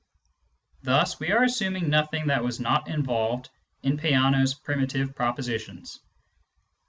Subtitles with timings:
[0.81, 3.51] Thus we are assuming nothing that was not involved
[3.83, 5.99] in Peano's primitive propositions.